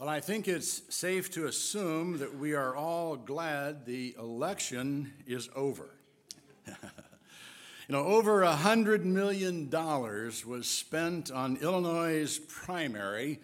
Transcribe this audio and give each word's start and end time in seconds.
Well, 0.00 0.08
I 0.08 0.20
think 0.20 0.48
it's 0.48 0.80
safe 0.88 1.30
to 1.32 1.46
assume 1.46 2.20
that 2.20 2.34
we 2.34 2.54
are 2.54 2.74
all 2.74 3.16
glad 3.16 3.84
the 3.84 4.16
election 4.18 5.12
is 5.26 5.50
over. 5.54 5.90
you 6.66 6.72
know, 7.90 8.06
over 8.06 8.42
a 8.42 8.54
$100 8.54 9.04
million 9.04 9.68
was 9.68 10.66
spent 10.66 11.30
on 11.30 11.58
Illinois' 11.58 12.40
primary, 12.48 13.40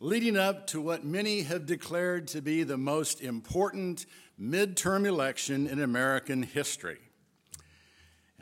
leading 0.00 0.36
up 0.36 0.66
to 0.66 0.80
what 0.80 1.04
many 1.04 1.42
have 1.42 1.64
declared 1.64 2.26
to 2.26 2.42
be 2.42 2.64
the 2.64 2.76
most 2.76 3.20
important 3.20 4.06
midterm 4.36 5.06
election 5.06 5.68
in 5.68 5.80
American 5.80 6.42
history. 6.42 6.98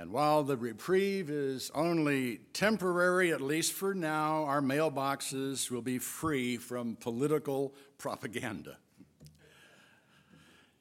And 0.03 0.11
while 0.11 0.43
the 0.43 0.57
reprieve 0.57 1.31
is 1.31 1.71
only 1.77 2.39
temporary, 2.53 3.33
at 3.33 3.41
least 3.41 3.73
for 3.73 3.95
now, 3.95 4.43
our 4.47 4.61
mailboxes 4.61 5.71
will 5.71 5.81
be 5.81 6.01
free 6.01 6.57
from 6.57 6.97
political 6.97 7.73
propaganda. 7.99 8.79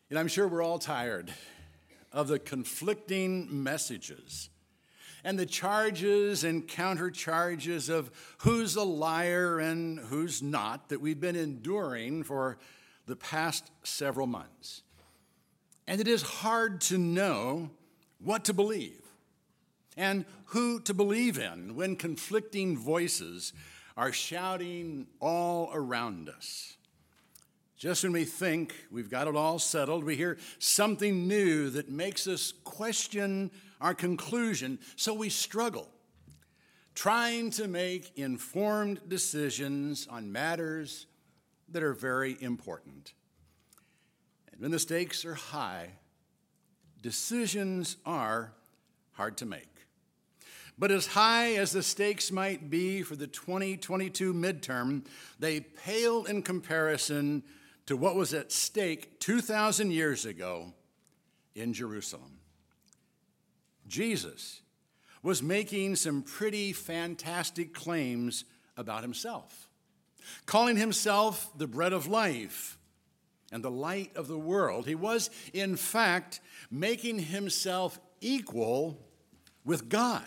And 0.09 0.17
I'm 0.17 0.27
sure 0.27 0.48
we're 0.48 0.63
all 0.63 0.79
tired 0.79 1.31
of 2.12 2.29
the 2.29 2.39
conflicting 2.39 3.63
messages 3.63 4.49
and 5.23 5.38
the 5.38 5.45
charges 5.45 6.43
and 6.43 6.67
countercharges 6.67 7.91
of 7.91 8.09
who's 8.40 8.76
a 8.76 8.84
liar 8.84 9.59
and 9.59 9.99
who's 9.99 10.41
not 10.41 10.90
that 10.90 10.99
we've 10.99 11.21
been 11.21 11.35
enduring 11.35 12.23
for 12.23 12.57
the 13.05 13.15
past 13.15 13.70
several 13.84 14.26
months. 14.26 14.81
And 15.85 16.01
it 16.01 16.07
is 16.07 16.23
hard 16.23 16.81
to 16.81 16.98
know 16.98 17.70
what 18.17 18.45
to 18.45 18.53
believe 18.55 19.01
and 19.98 20.26
who 20.45 20.80
to 20.81 20.94
believe 20.94 21.38
in 21.38 21.76
when 21.76 21.95
conflicting 21.95 22.77
voices 22.77 23.54
are 23.98 24.12
shouting 24.12 25.08
all 25.20 25.70
around 25.73 26.30
us. 26.30 26.77
Just 27.77 28.04
when 28.04 28.13
we 28.13 28.26
think 28.26 28.76
we've 28.91 29.09
got 29.09 29.27
it 29.27 29.35
all 29.35 29.58
settled, 29.58 30.04
we 30.04 30.15
hear 30.15 30.38
something 30.60 31.27
new 31.27 31.70
that 31.71 31.90
makes 31.90 32.27
us 32.27 32.54
question 32.63 33.49
our 33.82 33.96
conclusion, 33.96 34.77
so 34.96 35.13
we 35.13 35.30
struggle, 35.30 35.88
trying 36.93 37.49
to 37.49 37.68
make 37.68 38.15
informed 38.15 39.02
decisions 39.08 40.08
on 40.08 40.32
matters 40.32 41.08
that 41.70 41.82
are 41.82 41.93
very 41.93 42.37
important. 42.40 43.13
And 44.52 44.62
when 44.62 44.70
the 44.70 44.77
stakes 44.77 45.26
are 45.26 45.34
high, 45.34 45.90
decisions 47.02 47.98
are 48.05 48.54
hard 49.13 49.37
to 49.37 49.48
make. 49.48 49.71
But 50.82 50.90
as 50.90 51.05
high 51.05 51.54
as 51.57 51.74
the 51.74 51.84
stakes 51.84 52.32
might 52.32 52.71
be 52.71 53.04
for 53.04 53.15
the 53.15 53.27
2022 53.27 54.34
midterm, 54.34 55.05
they 55.37 55.60
pale 55.60 56.26
in 56.26 56.41
comparison 56.41 57.43
to 57.85 57.96
what 57.96 58.15
was 58.15 58.34
at 58.34 58.51
stake 58.51 59.20
2,000 59.20 59.91
years 59.91 60.26
ago 60.26 60.74
in 61.54 61.71
Jerusalem. 61.71 62.40
Jesus 63.87 64.63
was 65.22 65.44
making 65.44 65.97
some 65.97 66.24
pretty 66.24 66.74
fantastic 66.74 67.75
claims 67.75 68.44
about 68.75 69.03
himself, 69.03 69.69
calling 70.47 70.78
himself 70.78 71.52
the 71.56 71.68
bread 71.68 71.94
of 71.94 72.07
life 72.07 72.79
and 73.52 73.63
the 73.63 73.69
light 73.69 74.16
of 74.16 74.28
the 74.28 74.40
world. 74.40 74.88
He 74.88 74.96
was, 74.96 75.29
in 75.53 75.75
fact, 75.75 76.40
making 76.72 77.19
himself 77.19 78.00
equal 78.19 78.97
with 79.63 79.88
God. 79.88 80.25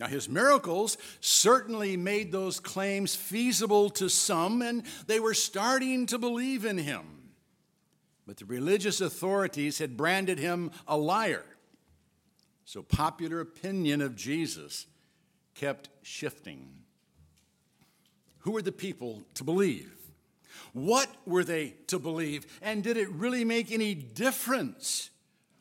Now, 0.00 0.06
his 0.06 0.28
miracles 0.28 0.96
certainly 1.20 1.96
made 1.96 2.30
those 2.30 2.60
claims 2.60 3.16
feasible 3.16 3.90
to 3.90 4.08
some, 4.08 4.62
and 4.62 4.84
they 5.06 5.18
were 5.18 5.34
starting 5.34 6.06
to 6.06 6.18
believe 6.18 6.64
in 6.64 6.78
him. 6.78 7.32
But 8.26 8.36
the 8.36 8.44
religious 8.44 9.00
authorities 9.00 9.78
had 9.78 9.96
branded 9.96 10.38
him 10.38 10.70
a 10.86 10.96
liar. 10.96 11.44
So 12.64 12.82
popular 12.82 13.40
opinion 13.40 14.00
of 14.00 14.14
Jesus 14.14 14.86
kept 15.54 15.88
shifting. 16.02 16.68
Who 18.40 18.52
were 18.52 18.62
the 18.62 18.70
people 18.70 19.24
to 19.34 19.44
believe? 19.44 19.92
What 20.74 21.08
were 21.26 21.42
they 21.42 21.74
to 21.88 21.98
believe? 21.98 22.46
And 22.62 22.84
did 22.84 22.96
it 22.96 23.10
really 23.10 23.44
make 23.44 23.72
any 23.72 23.94
difference 23.94 25.10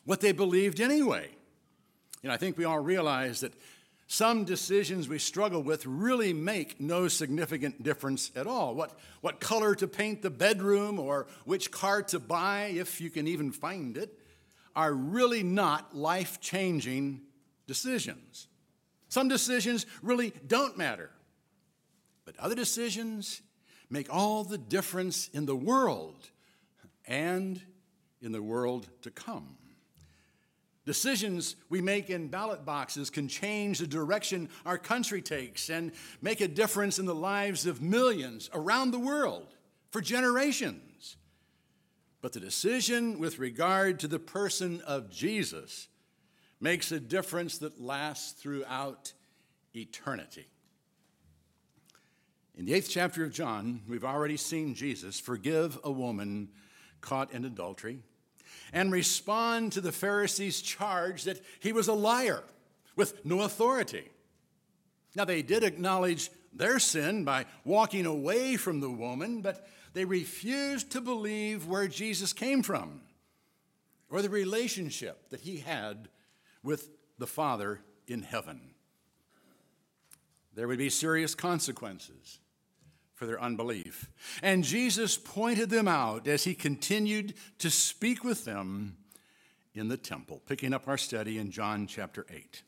what 0.06 0.22
they 0.22 0.32
believed 0.32 0.80
anyway? 0.80 1.30
You 2.22 2.30
know, 2.30 2.34
I 2.34 2.38
think 2.38 2.58
we 2.58 2.66
all 2.66 2.80
realize 2.80 3.40
that 3.40 3.54
some 4.08 4.46
decisions 4.46 5.10
we 5.10 5.20
struggle 5.20 5.62
with 5.62 5.86
really 5.86 6.32
make 6.32 6.80
no 6.80 7.10
significant 7.10 7.84
difference 7.84 8.32
at 8.38 8.48
all. 8.48 8.74
What, 8.74 8.98
what 9.20 9.42
color 9.42 9.76
to 9.76 9.88
paint 9.88 10.22
the 10.22 10.30
bedroom 10.30 10.98
or 10.98 11.28
which 11.44 11.72
car 11.72 12.02
to 12.04 12.20
buy, 12.20 12.72
if 12.74 13.02
you 13.02 13.10
can 13.10 13.28
even 13.28 13.52
find 13.52 13.98
it, 13.98 14.18
are 14.76 14.94
really 14.94 15.44
not 15.44 15.94
life 15.94 16.40
changing 16.40 17.22
decisions. 17.68 18.48
Some 19.10 19.28
decisions 19.28 19.86
really 20.02 20.32
don't 20.46 20.78
matter, 20.78 21.10
but 22.24 22.38
other 22.38 22.56
decisions 22.56 23.42
make 23.90 24.08
all 24.10 24.46
the 24.46 24.58
difference 24.58 25.30
in 25.34 25.46
the 25.46 25.56
world 25.56 26.30
and 27.06 27.62
in 28.22 28.32
the 28.32 28.42
world 28.42 28.88
to 29.02 29.12
come. 29.12 29.58
Decisions 30.88 31.58
we 31.68 31.82
make 31.82 32.10
in 32.10 32.30
ballot 32.30 32.64
boxes 32.64 33.10
can 33.10 33.28
change 33.28 33.80
the 33.80 33.88
direction 33.88 34.48
our 34.66 34.78
country 34.78 35.22
takes 35.22 35.70
and 35.70 35.92
make 36.22 36.40
a 36.40 36.48
difference 36.48 36.98
in 36.98 37.06
the 37.06 37.14
lives 37.14 37.66
of 37.66 37.82
millions 37.82 38.50
around 38.54 38.92
the 38.92 39.00
world 39.00 39.54
for 39.92 40.00
generations. 40.00 41.18
But 42.22 42.32
the 42.32 42.40
decision 42.40 43.20
with 43.20 43.38
regard 43.38 44.00
to 44.00 44.08
the 44.08 44.18
person 44.18 44.80
of 44.88 45.10
Jesus 45.10 45.90
makes 46.62 46.90
a 46.94 47.02
difference 47.02 47.58
that 47.58 47.82
lasts 47.82 48.32
throughout 48.42 49.12
eternity. 49.76 50.48
In 52.56 52.64
the 52.64 52.74
eighth 52.74 52.90
chapter 52.90 53.26
of 53.26 53.34
John, 53.34 53.82
we've 53.90 54.06
already 54.06 54.38
seen 54.38 54.74
Jesus 54.74 55.20
forgive 55.20 55.78
a 55.84 55.92
woman 55.92 56.48
caught 57.02 57.34
in 57.34 57.44
adultery 57.44 58.00
and 58.74 58.92
respond 58.92 59.72
to 59.74 59.82
the 59.82 59.92
Pharisees' 59.92 60.62
charge 60.62 61.24
that 61.24 61.42
he 61.60 61.72
was 61.72 61.88
a 61.88 61.94
liar 61.94 62.44
with 62.96 63.26
no 63.26 63.42
authority. 63.42 64.10
Now, 65.16 65.26
they 65.26 65.42
did 65.42 65.64
acknowledge 65.64 66.30
their 66.54 66.80
sin 66.80 67.24
by 67.24 67.46
walking 67.64 68.06
away 68.06 68.58
from 68.58 68.80
the 68.80 68.90
woman, 68.90 69.42
but 69.42 69.68
they 69.94 70.06
refused 70.06 70.92
to 70.92 71.02
believe 71.02 71.68
where 71.68 71.88
Jesus 71.88 72.34
came 72.34 72.64
from 72.64 73.02
or 74.10 74.22
the 74.22 74.30
relationship 74.30 75.30
that 75.30 75.42
he 75.42 75.58
had 75.58 76.10
with 76.64 76.90
the 77.18 77.28
Father 77.28 77.82
in 78.08 78.22
heaven. 78.22 78.62
There 80.54 80.68
would 80.68 80.78
be 80.78 80.90
serious 80.90 81.36
consequences 81.36 82.40
for 83.18 83.26
their 83.26 83.42
unbelief. 83.42 84.12
And 84.44 84.64
Jesus 84.64 85.18
pointed 85.18 85.72
them 85.72 85.88
out 85.88 86.28
as 86.28 86.44
he 86.44 86.54
continued 86.54 87.34
to 87.58 87.72
speak 87.72 88.24
with 88.24 88.46
them 88.46 88.96
in 89.74 89.88
the 89.88 89.98
temple, 89.98 90.40
picking 90.48 90.72
up 90.72 90.88
our 90.88 91.00
study 91.00 91.40
in 91.40 91.50
John 91.50 91.88
chapter 91.88 92.28
8. 92.30 92.62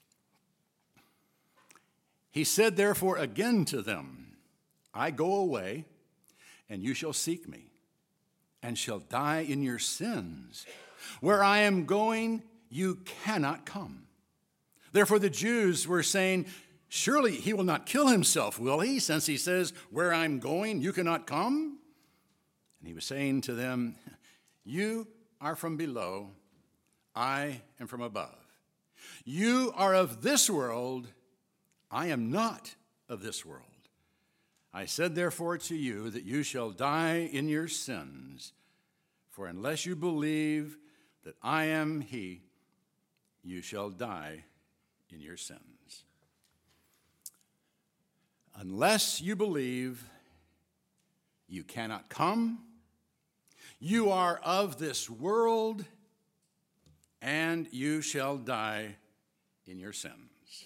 He 2.32 2.44
said, 2.44 2.78
therefore, 2.78 3.18
again 3.18 3.64
to 3.66 3.84
them, 3.84 4.38
I 4.92 5.12
go 5.12 5.36
away, 5.36 5.86
and 6.68 6.82
you 6.82 6.96
shall 6.96 7.14
seek 7.14 7.48
me, 7.48 7.66
and 8.64 8.76
shall 8.76 9.00
die 9.00 9.46
in 9.48 9.62
your 9.62 9.80
sins. 9.80 10.66
Where 11.22 11.44
I 11.44 11.60
am 11.60 11.86
going, 11.86 12.42
you 12.72 13.00
cannot 13.24 13.68
come. 13.68 14.08
Therefore, 14.94 15.20
the 15.20 15.30
Jews 15.30 15.88
were 15.88 16.02
saying, 16.02 16.48
Surely 16.90 17.36
he 17.36 17.54
will 17.54 17.64
not 17.64 17.86
kill 17.86 18.08
himself, 18.08 18.60
will 18.60 18.80
he? 18.80 19.00
Since 19.00 19.28
he 19.28 19.38
says, 19.38 19.74
Where 19.92 20.12
I'm 20.12 20.40
going, 20.40 20.82
you 20.82 20.92
cannot 20.92 21.28
come? 21.28 21.78
And 22.80 22.88
he 22.88 22.96
was 22.96 23.06
saying 23.06 23.42
to 23.42 23.54
them, 23.54 23.96
You 24.66 25.08
are 25.40 25.56
from 25.56 25.78
below, 25.78 26.32
I 27.16 27.62
am 27.80 27.86
from 27.86 28.02
above. 28.02 28.36
You 29.24 29.72
are 29.76 29.94
of 29.94 30.24
this 30.24 30.50
world, 30.50 31.08
I 31.92 32.08
am 32.08 32.32
not 32.32 32.74
of 33.08 33.22
this 33.22 33.46
world. 33.46 33.64
I 34.74 34.86
said 34.86 35.14
therefore 35.14 35.60
to 35.60 35.76
you 35.76 36.10
that 36.10 36.24
you 36.24 36.42
shall 36.42 36.72
die 36.72 37.30
in 37.32 37.48
your 37.50 37.68
sins, 37.68 38.54
for 39.30 39.46
unless 39.46 39.86
you 39.86 39.96
believe 39.96 40.78
that 41.24 41.36
I 41.42 41.66
am 41.66 42.02
he, 42.02 42.42
you 43.44 43.62
shall 43.62 43.90
die 43.92 44.46
in 45.12 45.22
your 45.22 45.38
sins. 45.38 45.79
Unless 48.60 49.22
you 49.22 49.38
believe, 49.38 50.04
you 51.48 51.64
cannot 51.64 52.10
come. 52.10 52.60
You 53.80 54.12
are 54.12 54.38
of 54.44 54.78
this 54.78 55.10
world, 55.10 55.86
and 57.22 57.70
you 57.72 58.02
shall 58.02 58.36
die 58.36 58.98
in 59.66 59.80
your 59.80 59.94
sins. 59.94 60.66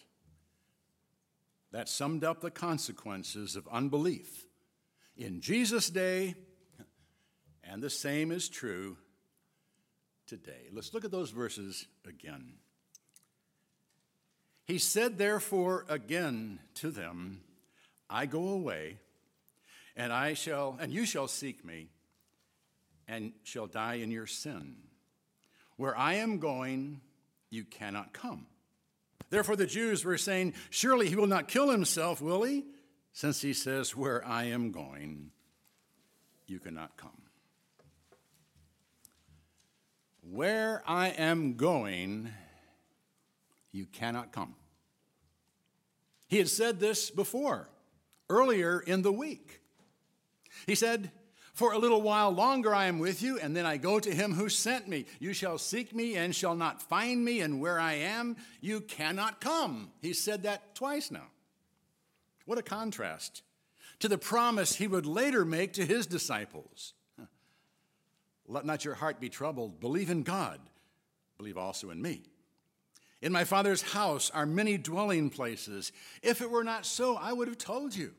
That 1.71 1.87
summed 1.87 2.23
up 2.23 2.41
the 2.41 2.49
consequences 2.49 3.55
of 3.55 3.67
unbelief 3.71 4.47
in 5.15 5.39
Jesus' 5.39 5.91
day, 5.91 6.33
and 7.63 7.83
the 7.83 7.91
same 7.91 8.31
is 8.31 8.49
true 8.49 8.97
today. 10.25 10.69
Let's 10.71 10.95
look 10.95 11.05
at 11.05 11.11
those 11.11 11.29
verses 11.29 11.85
again. 12.07 12.53
He 14.65 14.79
said, 14.79 15.19
therefore, 15.19 15.85
again 15.87 16.57
to 16.75 16.89
them, 16.89 17.41
I 18.13 18.27
go 18.27 18.49
away, 18.49 18.99
and 19.95 20.13
I 20.13 20.35
shall, 20.35 20.77
and 20.79 20.93
you 20.93 21.03
shall 21.03 21.27
seek 21.27 21.65
me, 21.65 21.89
and 23.07 23.33
shall 23.41 23.65
die 23.65 23.95
in 23.95 24.11
your 24.11 24.27
sin. 24.27 24.75
Where 25.77 25.97
I 25.97 26.13
am 26.13 26.37
going, 26.37 27.01
you 27.49 27.63
cannot 27.65 28.13
come. 28.13 28.45
Therefore, 29.31 29.55
the 29.55 29.65
Jews 29.65 30.05
were 30.05 30.19
saying, 30.19 30.53
Surely 30.69 31.09
he 31.09 31.15
will 31.15 31.25
not 31.25 31.47
kill 31.47 31.71
himself, 31.71 32.21
will 32.21 32.43
he? 32.43 32.65
Since 33.13 33.41
he 33.41 33.51
says, 33.51 33.95
Where 33.95 34.23
I 34.23 34.43
am 34.43 34.71
going, 34.71 35.31
you 36.45 36.59
cannot 36.59 36.95
come. 36.97 37.19
Where 40.21 40.83
I 40.85 41.09
am 41.09 41.55
going, 41.55 42.29
you 43.71 43.87
cannot 43.87 44.31
come. 44.31 44.53
He 46.27 46.37
had 46.37 46.47
said 46.47 46.79
this 46.79 47.09
before, 47.09 47.69
earlier 48.29 48.79
in 48.79 49.01
the 49.01 49.11
week. 49.11 49.61
He 50.65 50.75
said, 50.75 51.11
For 51.53 51.73
a 51.73 51.77
little 51.77 52.01
while 52.01 52.31
longer 52.31 52.73
I 52.73 52.85
am 52.85 52.99
with 52.99 53.21
you, 53.21 53.39
and 53.39 53.55
then 53.55 53.65
I 53.65 53.77
go 53.77 53.99
to 53.99 54.13
him 54.13 54.33
who 54.33 54.49
sent 54.49 54.87
me. 54.87 55.05
You 55.19 55.33
shall 55.33 55.57
seek 55.57 55.93
me 55.93 56.15
and 56.15 56.35
shall 56.35 56.55
not 56.55 56.81
find 56.81 57.23
me, 57.23 57.41
and 57.41 57.59
where 57.59 57.79
I 57.79 57.93
am, 57.93 58.37
you 58.61 58.81
cannot 58.81 59.41
come. 59.41 59.91
He 60.01 60.13
said 60.13 60.43
that 60.43 60.75
twice 60.75 61.11
now. 61.11 61.27
What 62.45 62.57
a 62.57 62.63
contrast 62.63 63.43
to 63.99 64.07
the 64.07 64.17
promise 64.17 64.75
he 64.75 64.87
would 64.87 65.05
later 65.05 65.45
make 65.45 65.73
to 65.73 65.85
his 65.85 66.05
disciples. 66.05 66.93
Let 68.47 68.65
not 68.65 68.83
your 68.83 68.95
heart 68.95 69.21
be 69.21 69.29
troubled. 69.29 69.79
Believe 69.79 70.09
in 70.09 70.23
God. 70.23 70.59
Believe 71.37 71.57
also 71.57 71.89
in 71.89 72.01
me. 72.01 72.23
In 73.23 73.31
my 73.31 73.45
Father's 73.45 73.81
house 73.81 74.29
are 74.31 74.45
many 74.45 74.77
dwelling 74.77 75.29
places. 75.29 75.93
If 76.21 76.41
it 76.41 76.51
were 76.51 76.65
not 76.65 76.85
so, 76.85 77.15
I 77.15 77.31
would 77.31 77.47
have 77.47 77.57
told 77.57 77.95
you. 77.95 78.13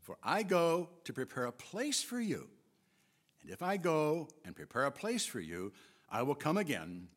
For 0.00 0.16
I 0.22 0.42
go 0.42 0.88
to 1.04 1.12
prepare 1.12 1.44
a 1.44 1.52
place 1.52 2.02
for 2.02 2.18
you. 2.18 2.48
And 3.42 3.50
if 3.50 3.60
I 3.60 3.76
go 3.76 4.28
and 4.46 4.56
prepare 4.56 4.86
a 4.86 4.90
place 4.90 5.26
for 5.26 5.40
you, 5.40 5.74
I 6.10 6.22
will 6.22 6.34
come 6.34 6.56
again 6.56 7.08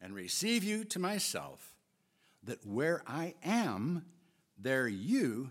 and 0.00 0.14
receive 0.14 0.62
you 0.62 0.84
to 0.84 1.00
myself, 1.00 1.74
that 2.44 2.64
where 2.64 3.02
I 3.08 3.34
am, 3.42 4.04
there 4.56 4.86
you 4.86 5.50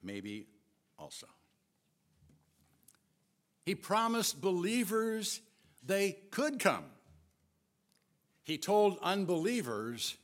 may 0.00 0.20
be 0.20 0.46
also. 0.96 1.26
He 3.66 3.74
promised 3.74 4.40
believers 4.40 5.40
they 5.84 6.18
could 6.30 6.60
come. 6.60 6.84
He 8.44 8.58
told 8.58 8.98
unbelievers 9.02 10.16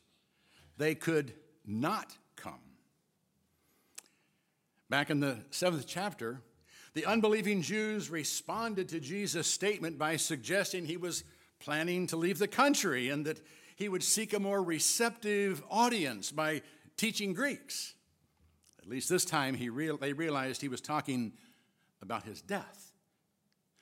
they 0.77 0.95
could 0.95 1.33
not 1.65 2.17
come. 2.37 2.61
Back 4.89 5.11
in 5.11 5.21
the 5.21 5.39
seventh 5.51 5.87
chapter, 5.87 6.41
the 6.95 7.07
unbelieving 7.07 7.61
Jews 7.61 8.09
responded 8.09 8.89
to 8.91 9.01
Jesus' 9.01 9.47
statement 9.47 9.99
by 9.99 10.17
suggesting 10.17 10.87
he 10.87 10.97
was 10.97 11.25
planning 11.59 12.07
to 12.09 12.17
leave 12.17 12.39
the 12.39 12.49
country 12.49 13.11
and 13.11 13.27
that 13.27 13.41
he 13.75 13.89
would 13.89 14.03
seek 14.03 14.33
a 14.33 14.41
more 14.41 14.63
receptive 14.63 15.63
audience 15.71 16.31
by 16.31 16.63
teaching 16.97 17.35
Greeks. 17.35 17.95
At 18.81 18.89
least 18.89 19.09
this 19.09 19.25
time, 19.25 19.55
he 19.55 19.69
real, 19.69 19.97
they 19.97 20.13
realized 20.13 20.61
he 20.61 20.69
was 20.69 20.81
talking 20.81 21.33
about 22.01 22.23
his 22.23 22.41
death. 22.41 22.93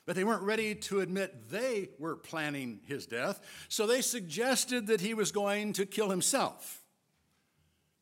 But 0.07 0.17
they 0.17 0.25
weren't 0.25 0.43
ready 0.43 0.75
to 0.75 1.01
admit 1.01 1.51
they 1.51 1.91
were 1.99 2.17
planning 2.17 2.81
his 2.87 3.07
death, 3.07 3.41
so 3.69 3.87
they 3.87 4.01
suggested 4.01 4.87
that 4.87 5.01
he 5.01 5.15
was 5.15 5.31
going 5.33 5.73
to 5.75 5.87
kill 5.87 6.11
himself. 6.11 6.84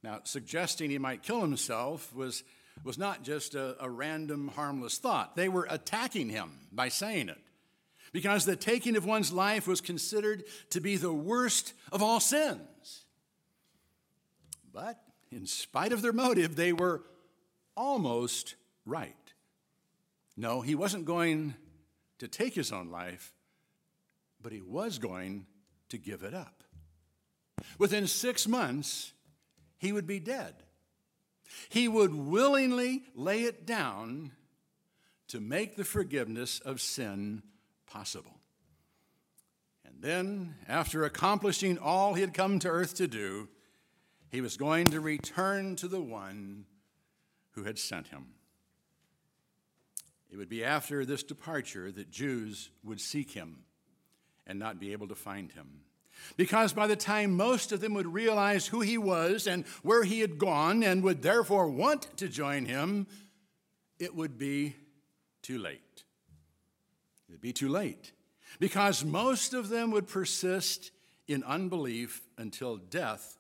Now, 0.03 0.21
suggesting 0.25 0.91
he 0.91 0.99
might 0.99 1.23
kill 1.23 1.41
himself 1.41 2.13
was, 2.15 2.43
was 2.83 2.99
not 2.99 3.23
just 3.23 3.55
a, 3.55 3.77
a 3.83 3.89
random, 3.89 4.49
harmless 4.49 4.99
thought. 4.99 5.37
They 5.37 5.49
were 5.49 5.67
attacking 5.71 6.29
him 6.29 6.59
by 6.73 6.89
saying 6.89 7.29
it, 7.29 7.39
because 8.13 8.45
the 8.45 8.57
taking 8.57 8.97
of 8.97 9.07
one's 9.07 9.33
life 9.33 9.69
was 9.69 9.81
considered 9.81 10.45
to 10.71 10.81
be 10.81 10.97
the 10.97 11.13
worst 11.13 11.73
of 11.93 12.03
all 12.03 12.19
sins. 12.19 13.05
But 14.73 15.01
in 15.31 15.47
spite 15.47 15.93
of 15.93 16.03
their 16.03 16.13
motive, 16.13 16.57
they 16.57 16.73
were 16.73 17.03
almost 17.77 18.57
right. 18.85 19.15
No, 20.37 20.63
he 20.63 20.75
wasn't 20.75 21.05
going 21.05 21.55
to 22.19 22.27
take 22.27 22.55
his 22.55 22.73
own 22.73 22.91
life, 22.91 23.33
but 24.41 24.53
he 24.53 24.61
was 24.61 24.99
going 24.99 25.47
to 25.91 25.99
give 25.99 26.23
it 26.23 26.35
up. 26.35 26.65
Within 27.79 28.07
six 28.07 28.49
months, 28.49 29.13
he 29.83 29.91
would 29.91 30.07
be 30.07 30.21
dead. 30.21 30.55
He 31.69 31.89
would 31.89 32.15
willingly 32.15 33.03
lay 33.17 33.43
it 33.43 33.67
down 33.67 34.31
to 35.27 35.41
make 35.41 35.75
the 35.75 35.85
forgiveness 35.85 36.61
of 36.61 36.81
sin 36.81 37.43
possible. 37.85 38.39
And 39.85 39.97
then, 40.01 40.55
after 40.69 41.05
accomplishing 41.05 41.79
all 41.79 42.15
he 42.15 42.21
had 42.21 42.33
come 42.33 42.61
to 42.61 42.69
earth 42.69 42.95
to 42.95 43.09
do, 43.09 43.49
he 44.31 44.41
was 44.41 44.57
going 44.57 44.87
to 44.91 45.01
return 45.01 45.75
to 45.77 45.89
the 45.89 46.01
one 46.01 46.65
who 47.51 47.65
had 47.65 47.77
sent 47.77 48.07
him. 48.07 48.35
It 50.31 50.37
would 50.37 50.49
be 50.49 50.65
after 50.65 51.05
this 51.05 51.25
departure 51.25 51.91
that 51.91 52.13
Jews 52.13 52.71
would 52.85 53.01
seek 53.01 53.33
him 53.33 53.65
and 54.47 54.61
not 54.61 54.79
be 54.79 54.93
able 54.93 55.09
to 55.09 55.17
find 55.17 55.51
him. 55.51 55.81
Because 56.37 56.73
by 56.73 56.87
the 56.87 56.97
time 56.97 57.37
most 57.37 57.73
of 57.73 57.81
them 57.81 57.95
would 57.95 58.13
realize 58.13 58.67
who 58.67 58.81
he 58.81 58.99
was 58.99 59.47
and 59.47 59.67
where 59.83 60.05
he 60.05 60.21
had 60.21 60.39
gone 60.39 60.83
and 60.83 61.03
would 61.03 61.23
therefore 61.23 61.69
want 61.69 62.17
to 62.19 62.29
join 62.29 62.67
him, 62.67 63.07
it 63.99 64.15
would 64.15 64.39
be 64.39 64.77
too 65.43 65.59
late. 65.59 66.05
It 67.29 67.33
would 67.33 67.41
be 67.41 67.53
too 67.53 67.69
late. 67.69 68.13
Because 68.59 69.05
most 69.05 69.55
of 69.55 69.69
them 69.69 69.91
would 69.91 70.09
persist 70.09 70.91
in 71.27 71.43
unbelief 71.45 72.23
until 72.39 72.77
death 72.77 73.39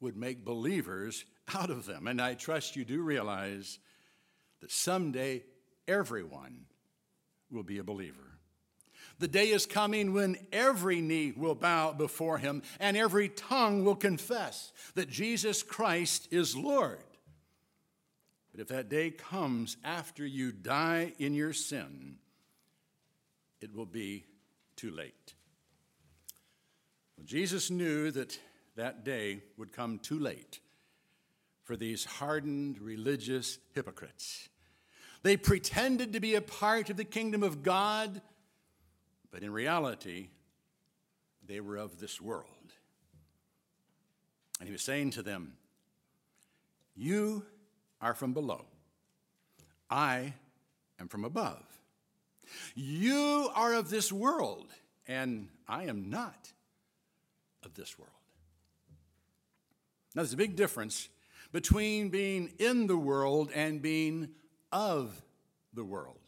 would 0.00 0.16
make 0.16 0.44
believers 0.44 1.24
out 1.54 1.70
of 1.70 1.86
them. 1.86 2.06
And 2.06 2.20
I 2.20 2.34
trust 2.34 2.76
you 2.76 2.84
do 2.84 3.02
realize 3.02 3.78
that 4.60 4.70
someday 4.70 5.42
everyone 5.88 6.66
will 7.50 7.62
be 7.62 7.78
a 7.78 7.84
believer. 7.84 8.33
The 9.18 9.28
day 9.28 9.50
is 9.50 9.66
coming 9.66 10.12
when 10.12 10.36
every 10.52 11.00
knee 11.00 11.32
will 11.36 11.54
bow 11.54 11.92
before 11.92 12.38
him 12.38 12.62
and 12.80 12.96
every 12.96 13.28
tongue 13.28 13.84
will 13.84 13.96
confess 13.96 14.72
that 14.94 15.08
Jesus 15.08 15.62
Christ 15.62 16.28
is 16.30 16.56
Lord. 16.56 16.98
But 18.52 18.60
if 18.60 18.68
that 18.68 18.88
day 18.88 19.10
comes 19.10 19.76
after 19.84 20.24
you 20.24 20.52
die 20.52 21.12
in 21.18 21.34
your 21.34 21.52
sin, 21.52 22.16
it 23.60 23.74
will 23.74 23.86
be 23.86 24.24
too 24.76 24.90
late. 24.90 25.34
Well, 27.16 27.24
Jesus 27.24 27.70
knew 27.70 28.10
that 28.10 28.38
that 28.76 29.04
day 29.04 29.42
would 29.56 29.72
come 29.72 29.98
too 29.98 30.18
late 30.18 30.60
for 31.62 31.76
these 31.76 32.04
hardened 32.04 32.80
religious 32.80 33.58
hypocrites. 33.72 34.48
They 35.22 35.36
pretended 35.36 36.12
to 36.12 36.20
be 36.20 36.34
a 36.34 36.42
part 36.42 36.90
of 36.90 36.96
the 36.96 37.04
kingdom 37.04 37.42
of 37.42 37.62
God, 37.62 38.20
but 39.34 39.42
in 39.42 39.50
reality, 39.50 40.28
they 41.44 41.58
were 41.58 41.76
of 41.76 41.98
this 41.98 42.20
world. 42.20 42.46
And 44.60 44.68
he 44.68 44.72
was 44.72 44.82
saying 44.82 45.10
to 45.10 45.22
them, 45.22 45.54
You 46.94 47.44
are 48.00 48.14
from 48.14 48.32
below, 48.32 48.64
I 49.90 50.34
am 51.00 51.08
from 51.08 51.24
above. 51.24 51.64
You 52.76 53.50
are 53.56 53.74
of 53.74 53.90
this 53.90 54.12
world, 54.12 54.68
and 55.08 55.48
I 55.66 55.86
am 55.86 56.10
not 56.10 56.52
of 57.64 57.74
this 57.74 57.98
world. 57.98 58.12
Now, 60.14 60.22
there's 60.22 60.32
a 60.32 60.36
big 60.36 60.54
difference 60.54 61.08
between 61.50 62.10
being 62.10 62.52
in 62.60 62.86
the 62.86 62.96
world 62.96 63.50
and 63.52 63.82
being 63.82 64.28
of 64.70 65.20
the 65.72 65.84
world. 65.84 66.20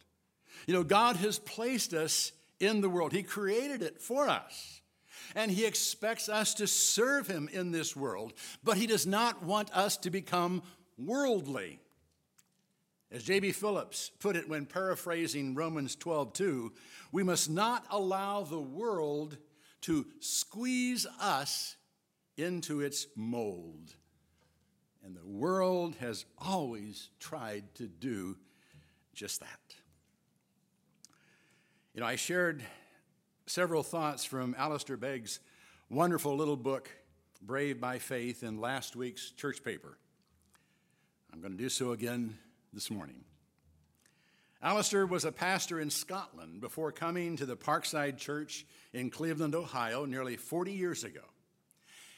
You 0.65 0.73
know, 0.73 0.83
God 0.83 1.15
has 1.15 1.39
placed 1.39 1.93
us 1.93 2.33
in 2.59 2.81
the 2.81 2.89
world, 2.89 3.13
He 3.13 3.23
created 3.23 3.81
it 3.81 4.01
for 4.01 4.27
us. 4.27 4.81
And 5.35 5.51
He 5.51 5.65
expects 5.65 6.29
us 6.29 6.53
to 6.55 6.67
serve 6.67 7.27
Him 7.27 7.49
in 7.51 7.71
this 7.71 7.95
world, 7.95 8.33
but 8.63 8.77
He 8.77 8.87
does 8.87 9.05
not 9.05 9.43
want 9.43 9.75
us 9.75 9.97
to 9.97 10.09
become 10.09 10.63
worldly. 10.97 11.79
As 13.11 13.23
J.B. 13.23 13.53
Phillips 13.53 14.11
put 14.19 14.35
it 14.35 14.49
when 14.49 14.65
paraphrasing 14.65 15.55
Romans 15.55 15.95
12 15.95 16.33
2, 16.33 16.73
we 17.11 17.23
must 17.23 17.49
not 17.49 17.85
allow 17.89 18.43
the 18.43 18.59
world 18.59 19.37
to 19.81 20.05
squeeze 20.19 21.05
us 21.21 21.77
into 22.35 22.81
its 22.81 23.07
mold. 23.15 23.95
And 25.03 25.15
the 25.15 25.25
world 25.25 25.95
has 26.01 26.25
always 26.37 27.09
tried 27.19 27.73
to 27.75 27.87
do 27.87 28.35
just 29.13 29.39
that. 29.39 29.75
You 31.97 32.01
know, 32.01 32.09
I 32.09 32.15
shared 32.15 32.63
several 33.47 33.81
thoughts 33.81 34.23
from 34.23 34.53
Alistair 34.55 34.97
Begg's 34.97 35.39
wonderful 35.89 36.37
little 36.37 36.55
book, 36.55 36.91
Brave 37.41 37.81
by 37.81 37.97
Faith, 37.97 38.43
in 38.43 38.61
last 38.61 38.95
week's 38.95 39.31
church 39.31 39.63
paper. 39.63 39.97
I'm 41.33 41.41
going 41.41 41.53
to 41.53 41.57
do 41.57 41.69
so 41.69 41.93
again 41.93 42.37
this 42.71 42.91
morning. 42.91 43.23
Alistair 44.61 45.07
was 45.07 45.25
a 45.25 45.31
pastor 45.31 45.79
in 45.79 45.89
Scotland 45.89 46.61
before 46.61 46.91
coming 46.91 47.35
to 47.35 47.47
the 47.47 47.57
Parkside 47.57 48.17
Church 48.17 48.67
in 48.93 49.09
Cleveland, 49.09 49.55
Ohio, 49.55 50.05
nearly 50.05 50.37
40 50.37 50.73
years 50.73 51.03
ago, 51.03 51.23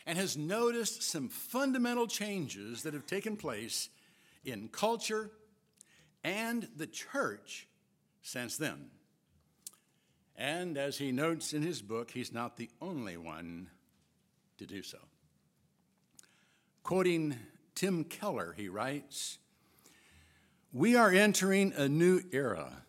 and 0.06 0.18
has 0.18 0.36
noticed 0.36 1.04
some 1.04 1.30
fundamental 1.30 2.06
changes 2.06 2.84
that 2.84 2.94
have 2.94 3.06
taken 3.06 3.38
place 3.38 3.88
in 4.44 4.68
culture 4.68 5.32
and 6.22 6.68
the 6.76 6.88
church 6.88 7.66
since 8.22 8.58
then. 8.58 8.90
And 10.40 10.78
as 10.78 10.98
he 10.98 11.12
notes 11.12 11.52
in 11.52 11.62
his 11.62 11.82
book, 11.82 12.12
he's 12.12 12.32
not 12.32 12.56
the 12.56 12.70
only 12.82 13.18
one 13.18 13.68
to 14.58 14.66
do 14.66 14.82
so. 14.82 14.98
Quoting 16.82 17.36
Tim 17.76 18.06
Keller, 18.06 18.54
he 18.56 18.70
writes 18.70 19.38
We 20.72 20.96
are 20.96 21.12
entering 21.12 21.74
a 21.76 21.90
new 21.90 22.22
era 22.32 22.84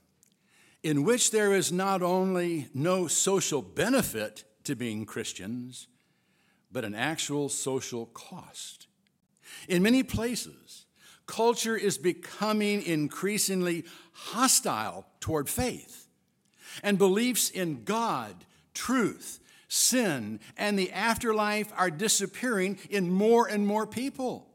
in 0.84 1.02
which 1.02 1.32
there 1.32 1.52
is 1.52 1.72
not 1.72 2.02
only 2.02 2.68
no 2.72 3.08
social 3.08 3.62
benefit 3.62 4.44
to 4.62 4.76
being 4.76 5.04
Christians, 5.04 5.88
but 6.70 6.84
an 6.84 6.94
actual 6.94 7.48
social 7.48 8.06
cost. 8.06 8.86
In 9.68 9.82
many 9.82 10.04
places, 10.04 10.86
culture 11.26 11.76
is 11.76 11.98
becoming 11.98 12.80
increasingly 12.80 13.84
hostile 14.12 15.04
toward 15.18 15.48
faith, 15.48 15.99
and 16.82 16.98
beliefs 16.98 17.50
in 17.50 17.84
God, 17.84 18.34
truth, 18.74 19.40
sin, 19.68 20.40
and 20.56 20.78
the 20.78 20.92
afterlife 20.92 21.72
are 21.76 21.90
disappearing 21.90 22.78
in 22.90 23.10
more 23.10 23.46
and 23.46 23.66
more 23.66 23.86
people. 23.86 24.48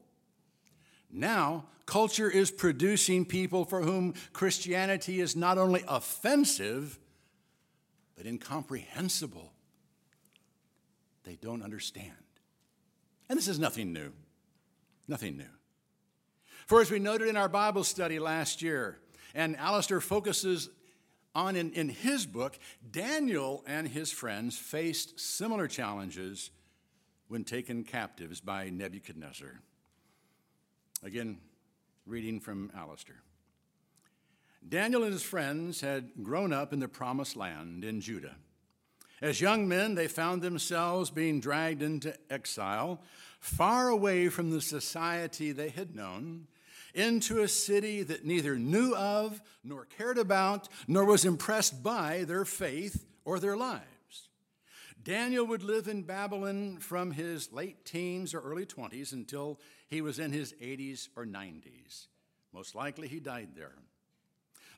Now, 1.12 1.66
culture 1.86 2.30
is 2.30 2.52
producing 2.52 3.26
people 3.26 3.64
for 3.66 3.82
whom 3.82 4.14
Christianity 4.34 5.22
is 5.22 5.36
not 5.36 5.58
only 5.58 5.84
offensive, 5.88 7.00
but 8.18 8.26
incomprehensible. 8.26 9.54
They 11.24 11.36
don't 11.36 11.64
understand. 11.64 12.12
And 13.30 13.38
this 13.38 13.48
is 13.48 13.60
nothing 13.60 13.94
new. 13.94 14.12
Nothing 15.08 15.38
new. 15.38 15.46
For 16.68 16.82
as 16.82 16.90
we 16.90 17.00
noted 17.00 17.28
in 17.28 17.38
our 17.38 17.50
Bible 17.50 17.84
study 17.84 18.20
last 18.20 18.62
year, 18.62 19.00
and 19.34 19.56
Alistair 19.58 20.02
focuses 20.02 20.70
on 21.36 21.56
in, 21.56 21.74
in 21.74 21.90
his 21.90 22.26
book, 22.26 22.58
Daniel 22.90 23.64
and 23.68 23.88
his 23.88 24.12
friends 24.12 24.58
faced 24.58 25.20
similar 25.20 25.68
challenges 25.68 26.50
when 27.28 27.44
taken 27.44 27.84
captives 27.84 28.40
by 28.40 28.70
Nebuchadnezzar. 28.70 29.60
Again, 31.04 31.38
reading 32.06 32.40
from 32.40 32.72
Alistair. 32.76 33.22
Daniel 34.68 35.04
and 35.04 35.14
his 35.14 35.24
friends 35.24 35.82
had 35.82 36.10
grown 36.24 36.52
up 36.52 36.74
in 36.74 36.80
the 36.80 36.88
promised 36.88 37.36
land 37.36 37.84
in 37.84 38.02
Judah. 38.02 38.36
As 39.22 39.42
young 39.42 39.68
men, 39.68 39.96
they 39.96 40.08
found 40.08 40.42
themselves 40.42 41.10
being 41.10 41.40
dragged 41.40 41.82
into 41.82 42.16
exile, 42.30 43.02
far 43.40 43.90
away 43.90 44.30
from 44.30 44.50
the 44.50 44.62
society 44.62 45.52
they 45.52 45.70
had 45.70 45.96
known, 45.96 46.48
into 46.96 47.42
a 47.42 47.48
city 47.48 48.04
that 48.04 48.26
neither 48.26 48.58
knew 48.58 48.96
of, 48.96 49.42
nor 49.64 49.86
cared 49.86 50.18
about, 50.18 50.68
nor 50.88 51.06
was 51.06 51.26
impressed 51.26 51.84
by 51.84 52.24
their 52.24 52.46
faith 52.46 53.06
or 53.26 53.40
their 53.40 53.58
lives. 53.58 53.86
Daniel 55.04 55.46
would 55.46 55.62
live 55.62 55.88
in 55.88 56.02
Babylon 56.02 56.78
from 56.78 57.12
his 57.12 57.54
late 57.54 57.86
teens 57.86 58.34
or 58.34 58.40
early 58.40 58.66
20s 58.66 59.14
until 59.14 59.60
he 59.88 60.02
was 60.02 60.18
in 60.18 60.32
his 60.32 60.54
80s 60.54 61.10
or 61.16 61.26
90s. 61.26 62.08
Most 62.52 62.74
likely 62.74 63.08
he 63.08 63.20
died 63.20 63.50
there. 63.56 63.76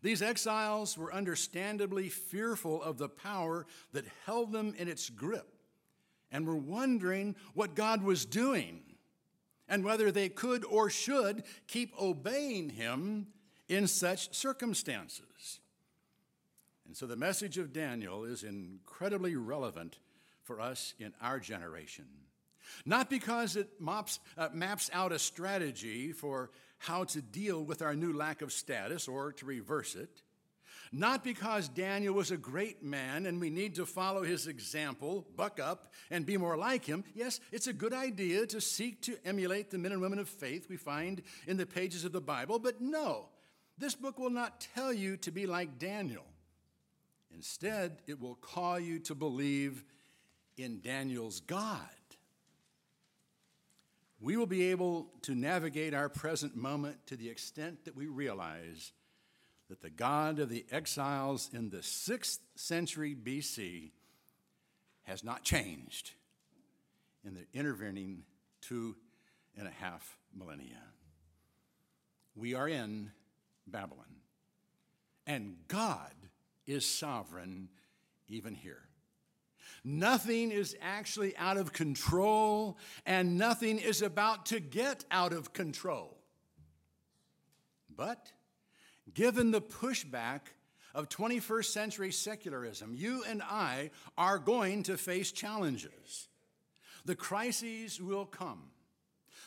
These 0.02 0.22
exiles 0.22 0.98
were 0.98 1.14
understandably 1.14 2.10
fearful 2.10 2.84
of 2.84 2.98
the 2.98 3.10
power 3.10 3.66
that 3.94 4.06
held 4.26 4.52
them 4.52 4.74
in 4.78 4.88
its 4.88 5.10
grip 5.10 5.48
and 6.32 6.46
were 6.46 6.58
wondering 6.58 7.36
what 7.54 7.76
God 7.76 8.04
was 8.04 8.26
doing 8.26 8.82
and 9.68 9.84
whether 9.84 10.12
they 10.12 10.30
could 10.30 10.64
or 10.66 10.90
should 10.90 11.44
keep 11.68 11.94
obeying 12.00 12.70
him 12.70 13.28
in 13.68 13.88
such 13.88 14.34
circumstances. 14.34 15.60
And 16.86 16.96
so 16.96 17.06
the 17.06 17.18
message 17.18 17.58
of 17.58 17.74
Daniel 17.74 18.24
is 18.24 18.44
incredibly 18.44 19.36
relevant 19.36 20.00
for 20.44 20.62
us 20.62 20.94
in 21.00 21.14
our 21.22 21.40
generation. 21.40 22.06
Not 22.86 23.10
because 23.10 23.56
it 23.56 23.70
mops, 23.80 24.20
uh, 24.38 24.50
maps 24.54 24.90
out 24.94 25.12
a 25.12 25.20
strategy 25.20 26.14
for 26.14 26.52
how 26.80 27.04
to 27.06 27.22
deal 27.22 27.64
with 27.64 27.82
our 27.82 27.96
new 27.96 28.14
lack 28.14 28.42
of 28.42 28.54
status 28.54 29.08
or 29.08 29.34
to 29.34 29.46
reverse 29.46 29.96
it, 29.96 30.22
not 30.92 31.24
because 31.24 31.68
Daniel 31.70 32.14
was 32.14 32.32
a 32.32 32.38
great 32.38 32.84
man 32.84 33.26
and 33.26 33.40
we 33.40 33.50
need 33.50 33.76
to 33.76 33.86
follow 33.86 34.24
his 34.24 34.48
example, 34.48 35.26
buck 35.36 35.60
up, 35.60 35.94
and 36.10 36.26
be 36.26 36.38
more 36.38 36.58
like 36.58 36.86
him. 36.86 37.04
Yes, 37.14 37.40
it's 37.52 37.68
a 37.68 37.74
good 37.74 37.94
idea 37.94 38.46
to 38.48 38.62
seek 38.62 39.02
to 39.04 39.18
emulate 39.26 39.70
the 39.70 39.78
men 39.78 39.92
and 39.92 40.02
women 40.02 40.20
of 40.20 40.30
faith 40.30 40.68
we 40.70 40.78
find 40.78 41.22
in 41.48 41.58
the 41.58 41.66
pages 41.66 42.06
of 42.06 42.12
the 42.12 42.22
Bible, 42.22 42.60
but 42.60 42.82
no, 42.82 43.28
this 43.78 43.96
book 43.96 44.18
will 44.18 44.30
not 44.30 44.66
tell 44.74 44.92
you 44.92 45.18
to 45.18 45.32
be 45.32 45.46
like 45.46 45.78
Daniel. 45.78 46.26
Instead, 47.34 48.02
it 48.08 48.20
will 48.20 48.36
call 48.36 48.80
you 48.80 49.00
to 49.00 49.14
believe 49.14 49.84
in 50.58 50.82
Daniel's 50.82 51.40
God. 51.42 51.80
We 54.20 54.36
will 54.36 54.48
be 54.48 54.72
able 54.72 55.12
to 55.24 55.36
navigate 55.36 55.94
our 55.94 56.10
present 56.10 56.56
moment 56.56 56.98
to 57.08 57.16
the 57.16 57.30
extent 57.30 57.86
that 57.86 57.96
we 57.96 58.08
realize 58.08 58.92
that 59.70 59.82
the 59.82 59.90
God 59.90 60.40
of 60.40 60.50
the 60.50 60.66
exiles 60.72 61.50
in 61.54 61.70
the 61.70 61.84
sixth 61.84 62.40
century 62.56 63.16
BC 63.16 63.92
has 65.04 65.24
not 65.24 65.44
changed 65.44 66.12
in 67.26 67.34
the 67.34 67.46
intervening 67.54 68.24
two 68.62 68.96
and 69.58 69.68
a 69.68 69.72
half 69.72 70.18
millennia. 70.34 70.82
We 72.36 72.54
are 72.54 72.68
in 72.68 73.12
Babylon, 73.66 74.06
and 75.26 75.56
God 75.68 76.14
is 76.66 76.86
sovereign 76.86 77.70
even 78.28 78.54
here. 78.54 78.82
Nothing 79.84 80.52
is 80.52 80.76
actually 80.82 81.36
out 81.38 81.58
of 81.58 81.74
control, 81.74 82.78
and 83.06 83.38
nothing 83.38 83.80
is 83.80 84.02
about 84.02 84.48
to 84.48 84.60
get 84.60 85.06
out 85.12 85.34
of 85.34 85.54
control. 85.54 86.18
But 87.96 88.32
given 89.14 89.52
the 89.52 89.62
pushback 89.62 90.42
of 90.94 91.10
21st 91.10 91.66
century 91.66 92.12
secularism, 92.12 92.94
you 92.96 93.24
and 93.28 93.42
I 93.44 93.92
are 94.18 94.40
going 94.40 94.84
to 94.84 94.98
face 94.98 95.32
challenges. 95.32 96.28
The 97.06 97.16
crises 97.16 98.02
will 98.02 98.26
come. 98.26 98.64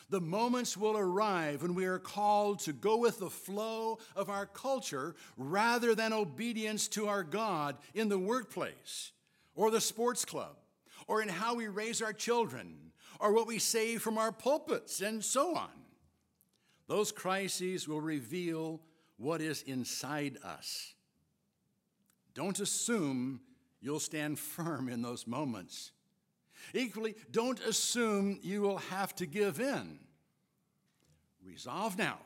The 0.09 0.21
moments 0.21 0.75
will 0.75 0.97
arrive 0.97 1.61
when 1.61 1.73
we 1.73 1.85
are 1.85 1.99
called 1.99 2.59
to 2.61 2.73
go 2.73 2.97
with 2.97 3.19
the 3.19 3.29
flow 3.29 3.99
of 4.15 4.29
our 4.29 4.45
culture 4.45 5.15
rather 5.37 5.95
than 5.95 6.11
obedience 6.11 6.89
to 6.89 7.07
our 7.07 7.23
God 7.23 7.77
in 7.93 8.09
the 8.09 8.19
workplace 8.19 9.11
or 9.55 9.71
the 9.71 9.79
sports 9.79 10.25
club 10.25 10.57
or 11.07 11.21
in 11.21 11.29
how 11.29 11.55
we 11.55 11.67
raise 11.67 12.01
our 12.01 12.13
children 12.13 12.91
or 13.19 13.31
what 13.33 13.47
we 13.47 13.59
say 13.59 13.97
from 13.97 14.17
our 14.17 14.31
pulpits 14.31 15.01
and 15.01 15.23
so 15.23 15.55
on. 15.55 15.69
Those 16.87 17.11
crises 17.11 17.87
will 17.87 18.01
reveal 18.01 18.81
what 19.21 19.39
is 19.39 19.61
inside 19.61 20.37
us. 20.43 20.95
Don't 22.33 22.59
assume 22.59 23.39
you'll 23.79 23.99
stand 23.99 24.39
firm 24.55 24.89
in 24.89 25.01
those 25.01 25.27
moments. 25.27 25.91
Equally, 26.73 27.15
don't 27.31 27.59
assume 27.61 28.39
you 28.41 28.61
will 28.61 28.77
have 28.77 29.15
to 29.15 29.25
give 29.25 29.59
in. 29.59 29.99
Resolve 31.45 31.97
now. 31.97 32.17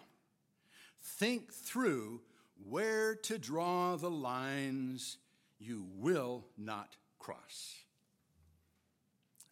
Think 1.02 1.54
through 1.54 2.22
where 2.68 3.16
to 3.16 3.38
draw 3.38 3.96
the 3.98 4.10
lines 4.10 5.18
you 5.60 5.86
will 5.98 6.46
not 6.58 6.96
cross. 7.20 7.76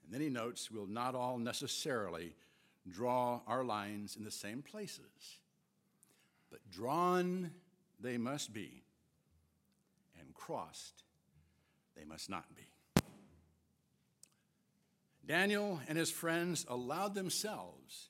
And 0.03 0.13
then 0.13 0.21
he 0.21 0.29
notes 0.29 0.71
we'll 0.71 0.87
not 0.87 1.15
all 1.15 1.37
necessarily 1.37 2.35
draw 2.89 3.41
our 3.47 3.63
lines 3.63 4.15
in 4.17 4.23
the 4.23 4.31
same 4.31 4.61
places 4.61 5.39
but 6.53 6.69
drawn 6.69 7.49
they 7.99 8.15
must 8.15 8.53
be, 8.53 8.83
and 10.19 10.35
crossed 10.35 11.03
they 11.97 12.05
must 12.05 12.29
not 12.29 12.45
be. 12.55 13.01
Daniel 15.25 15.81
and 15.87 15.97
his 15.97 16.11
friends 16.11 16.63
allowed 16.69 17.15
themselves 17.15 18.09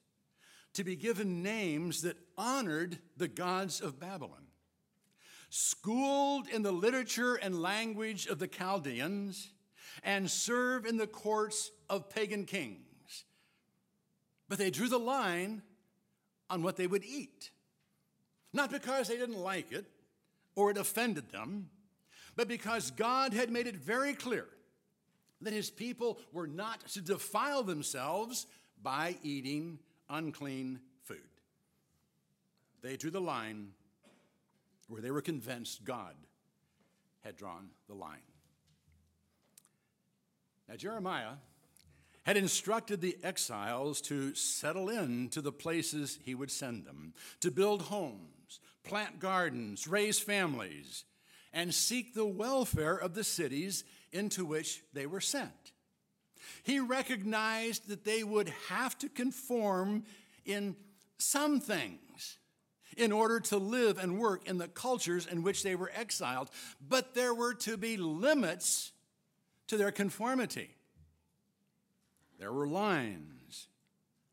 to 0.74 0.84
be 0.84 0.98
given 0.98 1.42
names 1.42 2.02
that 2.02 2.18
honored 2.38 2.98
the 3.16 3.30
gods 3.30 3.80
of 3.80 3.98
Babylon. 3.98 4.48
schooled 5.50 6.48
in 6.50 6.64
the 6.64 6.72
literature 6.72 7.36
and 7.36 7.62
language 7.62 8.26
of 8.26 8.40
the 8.40 8.48
Chaldeans, 8.48 9.52
and 10.04 10.30
serve 10.30 10.86
in 10.86 10.98
the 10.98 11.06
courts 11.06 11.72
of 11.90 12.10
pagan 12.10 12.46
kings. 12.46 13.26
But 14.50 14.58
they 14.58 14.72
drew 14.72 14.90
the 14.90 14.98
line 14.98 15.62
on 16.50 16.64
what 16.64 16.76
they 16.76 16.88
would 16.88 17.06
eat. 17.06 17.52
Not 18.54 18.72
because 18.72 19.08
they 19.08 19.18
didn't 19.18 19.40
like 19.40 19.72
it 19.72 19.86
or 20.56 20.72
it 20.72 20.78
offended 20.78 21.32
them, 21.32 21.70
but 22.36 22.48
because 22.48 22.92
God 22.92 23.34
had 23.34 23.50
made 23.50 23.68
it 23.68 23.76
very 23.76 24.14
clear 24.14 24.46
that 25.42 25.54
his 25.54 25.70
people 25.70 26.20
were 26.32 26.48
not 26.48 26.88
to 26.90 27.02
defile 27.02 27.64
themselves 27.64 28.46
by 28.82 29.16
eating 29.24 29.80
unclean 30.10 30.80
food. 31.04 31.18
They 32.82 32.96
drew 32.96 33.12
the 33.12 33.22
line 33.22 33.70
where 34.88 35.02
they 35.02 35.12
were 35.12 35.22
convinced 35.22 35.84
God 35.84 36.16
had 37.22 37.36
drawn 37.36 37.70
the 37.88 37.96
line. 37.96 38.20
Now, 40.68 40.76
Jeremiah 40.76 41.34
had 42.24 42.38
instructed 42.38 43.02
the 43.02 43.18
exiles 43.24 44.02
to 44.02 44.34
settle 44.34 44.90
in 44.90 45.30
to 45.30 45.42
the 45.42 45.52
places 45.52 46.20
he 46.24 46.36
would 46.36 46.52
send 46.52 46.86
them, 46.86 47.14
to 47.42 47.52
build 47.52 47.84
homes, 47.84 48.43
plant 48.84 49.20
gardens, 49.20 49.88
raise 49.88 50.20
families, 50.20 51.06
and 51.52 51.74
seek 51.74 52.14
the 52.14 52.26
welfare 52.26 52.96
of 52.96 53.14
the 53.14 53.24
cities 53.24 53.84
into 54.12 54.46
which 54.46 54.82
they 54.94 55.06
were 55.06 55.22
sent. 55.22 55.72
He 56.64 56.80
recognized 56.80 57.88
that 57.88 58.04
they 58.04 58.24
would 58.24 58.52
have 58.70 58.98
to 59.00 59.10
conform 59.10 60.04
in 60.46 60.76
some 61.18 61.60
things 61.60 62.38
in 62.98 63.12
order 63.12 63.40
to 63.40 63.58
live 63.58 63.98
and 63.98 64.20
work 64.20 64.48
in 64.48 64.58
the 64.58 64.68
cultures 64.68 65.26
in 65.26 65.44
which 65.44 65.64
they 65.64 65.76
were 65.76 65.92
exiled, 65.96 66.50
but 66.88 67.16
there 67.16 67.34
were 67.34 67.54
to 67.54 67.78
be 67.78 67.98
limits 67.98 68.92
to 69.68 69.78
their 69.78 69.92
conformity. 69.92 70.70
There 72.40 72.52
were 72.52 72.68
lines 72.68 73.68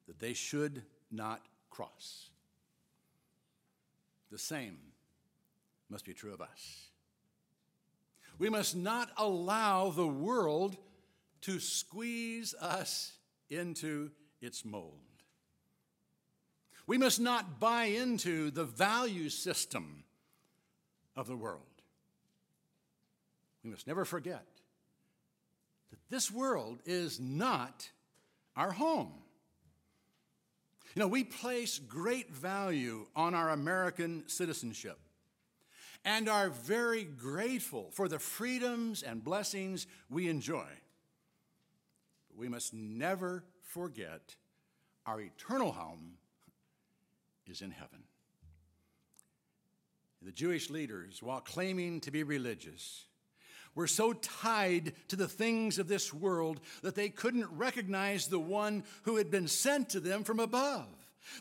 that 0.07 0.19
they 0.19 0.35
should 0.35 0.83
not 1.11 1.43
cross. 1.71 2.31
The 4.31 4.39
same 4.39 4.79
must 5.89 6.05
be 6.05 6.15
true 6.15 6.33
of 6.33 6.41
us. 6.41 6.91
We 8.39 8.49
must 8.49 8.77
not 8.77 9.11
allow 9.17 9.91
the 9.91 10.07
world 10.07 10.77
to 11.43 11.59
squeeze 11.59 12.55
us 12.55 13.13
into 13.51 14.11
its 14.41 14.65
mold. 14.65 14.95
We 16.87 16.99
must 16.99 17.21
not 17.21 17.61
buy 17.61 17.85
into 17.85 18.51
the 18.51 18.65
value 18.65 19.29
system 19.29 20.05
of 21.17 21.27
the 21.27 21.37
world. 21.37 21.63
We 23.63 23.71
must 23.71 23.87
never 23.87 24.05
forget 24.05 24.47
that 25.91 26.01
this 26.09 26.31
world 26.31 26.81
is 26.87 27.21
not 27.21 27.91
our 28.57 28.73
home. 28.73 29.13
You 30.95 31.01
know, 31.01 31.09
we 31.09 31.25
place 31.25 31.79
great 31.79 32.31
value 32.35 33.07
on 33.15 33.35
our 33.35 33.51
American 33.51 34.25
citizenship 34.27 34.99
and 36.05 36.29
are 36.29 36.51
very 36.51 37.05
grateful 37.05 37.91
for 37.93 38.09
the 38.09 38.19
freedoms 38.19 39.03
and 39.03 39.23
blessings 39.23 39.87
we 40.09 40.29
enjoy. 40.29 40.67
But 42.29 42.39
we 42.39 42.49
must 42.49 42.75
never 42.75 43.45
forget 43.63 44.35
our 45.07 45.21
eternal 45.21 45.73
home 45.73 46.15
is 47.47 47.63
in 47.63 47.71
heaven. 47.71 48.03
The 50.23 50.33
Jewish 50.33 50.71
leaders, 50.71 51.23
while 51.23 51.41
claiming 51.41 52.01
to 52.01 52.11
be 52.11 52.23
religious, 52.23 53.07
were 53.81 53.87
so 53.87 54.13
tied 54.13 54.93
to 55.09 55.17
the 55.17 55.27
things 55.27 55.79
of 55.79 55.89
this 55.89 56.13
world 56.13 56.61
that 56.83 56.95
they 56.95 57.09
couldn't 57.09 57.49
recognize 57.51 58.27
the 58.27 58.39
one 58.39 58.85
who 59.05 59.17
had 59.17 59.31
been 59.31 59.49
sent 59.49 59.89
to 59.89 60.01
them 60.01 60.23
from 60.23 60.39
above. 60.39 60.87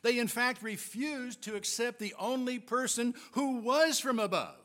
They, 0.04 0.18
in 0.18 0.30
fact, 0.30 0.64
refused 0.64 1.42
to 1.42 1.58
accept 1.58 2.00
the 2.00 2.16
only 2.18 2.58
person 2.58 3.14
who 3.34 3.58
was 3.58 4.00
from 4.00 4.20
above, 4.20 4.56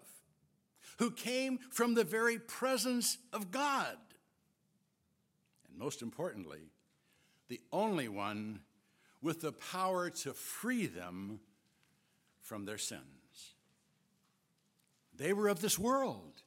who 0.98 1.10
came 1.10 1.58
from 1.70 1.94
the 1.94 2.04
very 2.04 2.38
presence 2.38 3.18
of 3.32 3.50
God. 3.50 3.96
And 5.68 5.76
most 5.76 6.00
importantly, 6.00 6.70
the 7.48 7.60
only 7.72 8.08
one 8.08 8.60
with 9.20 9.40
the 9.40 9.52
power 9.52 10.10
to 10.10 10.32
free 10.32 10.86
them 10.86 11.40
from 12.40 12.66
their 12.66 12.78
sins. 12.78 13.02
They 15.16 15.32
were 15.32 15.48
of 15.48 15.60
this 15.60 15.76
world, 15.76 16.42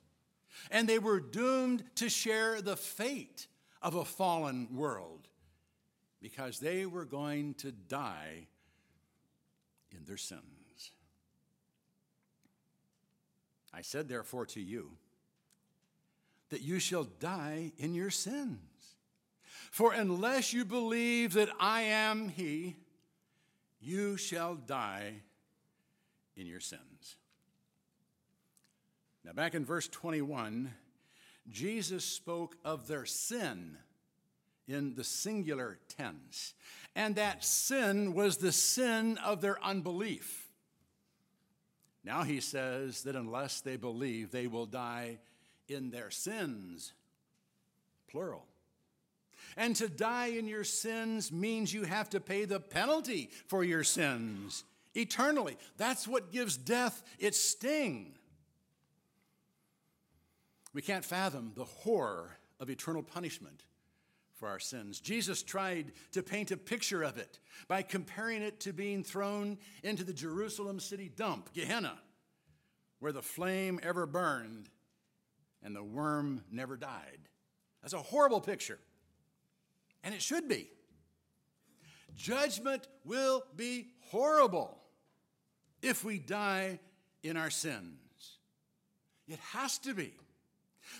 and 0.71 0.87
they 0.87 0.99
were 0.99 1.19
doomed 1.19 1.83
to 1.95 2.09
share 2.09 2.61
the 2.61 2.75
fate 2.75 3.47
of 3.81 3.95
a 3.95 4.05
fallen 4.05 4.67
world 4.73 5.27
because 6.21 6.59
they 6.59 6.85
were 6.85 7.05
going 7.05 7.53
to 7.55 7.71
die 7.71 8.47
in 9.91 10.05
their 10.05 10.17
sins. 10.17 10.41
I 13.73 13.81
said, 13.81 14.09
therefore, 14.09 14.45
to 14.47 14.61
you, 14.61 14.91
that 16.49 16.61
you 16.61 16.79
shall 16.79 17.03
die 17.03 17.71
in 17.77 17.93
your 17.93 18.09
sins. 18.09 18.57
For 19.71 19.93
unless 19.93 20.53
you 20.53 20.65
believe 20.65 21.33
that 21.33 21.49
I 21.59 21.81
am 21.81 22.29
He, 22.29 22.75
you 23.79 24.17
shall 24.17 24.55
die 24.55 25.21
in 26.35 26.47
your 26.47 26.59
sins. 26.59 26.81
Now, 29.27 29.33
back 29.33 29.55
in 29.55 29.65
verse 29.65 29.89
21, 29.89 30.73
Jesus 31.49 32.05
spoke 32.05 32.55
of 32.63 32.87
their 32.87 33.05
sin 33.05 33.77
in 34.69 34.95
the 34.95 35.03
singular 35.03 35.79
tense, 35.89 36.53
and 36.95 37.17
that 37.17 37.43
sin 37.43 38.13
was 38.13 38.37
the 38.37 38.53
sin 38.53 39.17
of 39.17 39.41
their 39.41 39.61
unbelief. 39.61 40.47
Now 42.05 42.23
he 42.23 42.39
says 42.39 43.03
that 43.03 43.17
unless 43.17 43.59
they 43.59 43.75
believe, 43.75 44.31
they 44.31 44.47
will 44.47 44.65
die 44.65 45.17
in 45.67 45.89
their 45.89 46.09
sins, 46.09 46.93
plural. 48.09 48.45
And 49.57 49.75
to 49.75 49.89
die 49.89 50.27
in 50.27 50.47
your 50.47 50.63
sins 50.63 51.33
means 51.33 51.73
you 51.73 51.83
have 51.83 52.09
to 52.11 52.21
pay 52.21 52.45
the 52.45 52.61
penalty 52.61 53.31
for 53.47 53.65
your 53.65 53.83
sins 53.83 54.63
eternally. 54.95 55.57
That's 55.75 56.07
what 56.07 56.31
gives 56.31 56.55
death 56.55 57.03
its 57.19 57.37
sting. 57.37 58.13
We 60.77 60.83
can't 60.83 61.03
fathom 61.03 61.53
the 61.55 61.63
horror 61.63 62.37
of 62.59 62.69
eternal 62.69 63.01
punishment 63.01 63.63
for 64.35 64.47
our 64.47 64.59
sins. 64.59 64.99
Jesus 64.99 65.41
tried 65.41 65.91
to 66.11 66.21
paint 66.21 66.51
a 66.51 66.55
picture 66.55 67.01
of 67.01 67.17
it 67.17 67.39
by 67.67 67.81
comparing 67.81 68.43
it 68.43 68.59
to 68.59 68.73
being 68.73 69.03
thrown 69.03 69.57
into 69.81 70.03
the 70.03 70.13
Jerusalem 70.13 70.79
city 70.79 71.09
dump, 71.09 71.51
Gehenna, 71.55 71.97
where 72.99 73.11
the 73.11 73.23
flame 73.23 73.79
ever 73.81 74.05
burned 74.05 74.69
and 75.63 75.75
the 75.75 75.81
worm 75.83 76.43
never 76.51 76.77
died. 76.77 77.21
That's 77.81 77.95
a 77.95 77.97
horrible 77.97 78.39
picture, 78.39 78.77
and 80.03 80.13
it 80.13 80.21
should 80.21 80.47
be. 80.47 80.69
Judgment 82.15 82.87
will 83.03 83.41
be 83.55 83.87
horrible 84.11 84.77
if 85.81 86.05
we 86.05 86.19
die 86.19 86.77
in 87.23 87.35
our 87.35 87.49
sins. 87.49 88.37
It 89.27 89.39
has 89.39 89.79
to 89.79 89.95
be 89.95 90.13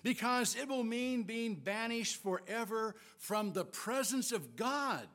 because 0.04 0.56
it 0.56 0.68
will 0.68 0.84
mean 0.84 1.24
being 1.24 1.56
banished 1.56 2.22
forever 2.22 2.96
from 3.18 3.54
the 3.54 3.66
presence 3.66 4.32
of 4.32 4.56
God 4.56 5.08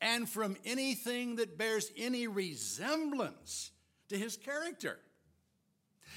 and 0.00 0.28
from 0.28 0.56
anything 0.64 1.36
that 1.36 1.56
bears 1.56 1.90
any 1.96 2.26
resemblance 2.26 3.70
to 4.08 4.16
his 4.16 4.36
character. 4.36 4.98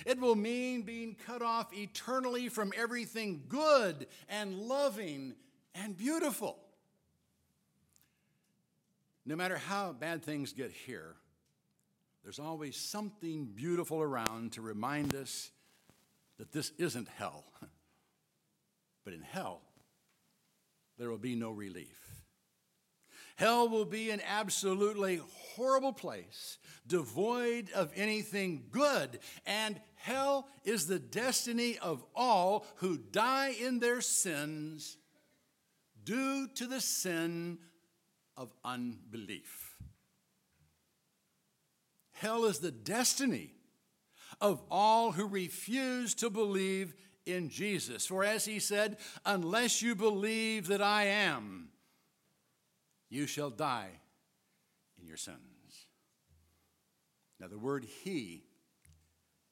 It 0.05 0.19
will 0.19 0.35
mean 0.35 0.83
being 0.83 1.15
cut 1.25 1.41
off 1.41 1.73
eternally 1.73 2.49
from 2.49 2.71
everything 2.75 3.43
good 3.47 4.07
and 4.29 4.59
loving 4.59 5.33
and 5.73 5.97
beautiful. 5.97 6.57
No 9.25 9.35
matter 9.35 9.57
how 9.57 9.93
bad 9.93 10.23
things 10.23 10.53
get 10.53 10.71
here, 10.71 11.15
there's 12.23 12.39
always 12.39 12.75
something 12.75 13.45
beautiful 13.45 14.01
around 14.01 14.53
to 14.53 14.61
remind 14.61 15.15
us 15.15 15.51
that 16.37 16.51
this 16.51 16.71
isn't 16.77 17.07
hell. 17.17 17.45
But 19.03 19.13
in 19.13 19.21
hell, 19.21 19.61
there 20.97 21.09
will 21.09 21.17
be 21.17 21.33
no 21.33 21.51
relief. 21.51 22.07
Hell 23.37 23.69
will 23.69 23.85
be 23.85 24.09
an 24.09 24.21
absolutely 24.27 25.21
horrible 25.55 25.93
place, 25.93 26.57
devoid 26.87 27.69
of 27.71 27.91
anything 27.95 28.63
good. 28.69 29.19
And 29.45 29.79
hell 29.95 30.49
is 30.65 30.87
the 30.87 30.99
destiny 30.99 31.77
of 31.77 32.03
all 32.15 32.65
who 32.77 32.97
die 32.97 33.55
in 33.61 33.79
their 33.79 34.01
sins 34.01 34.97
due 36.03 36.47
to 36.55 36.65
the 36.65 36.81
sin 36.81 37.59
of 38.35 38.51
unbelief. 38.65 39.77
Hell 42.13 42.45
is 42.45 42.59
the 42.59 42.71
destiny 42.71 43.56
of 44.39 44.61
all 44.69 45.11
who 45.11 45.27
refuse 45.27 46.13
to 46.15 46.29
believe 46.29 46.93
in 47.25 47.49
Jesus. 47.49 48.05
For 48.05 48.23
as 48.23 48.45
he 48.45 48.59
said, 48.59 48.97
unless 49.25 49.81
you 49.81 49.95
believe 49.95 50.67
that 50.67 50.81
I 50.81 51.05
am, 51.05 51.69
you 53.09 53.27
shall 53.27 53.49
die 53.49 53.89
in 54.99 55.07
your 55.07 55.17
sins. 55.17 55.37
Now, 57.39 57.47
the 57.47 57.57
word 57.57 57.85
he 58.03 58.43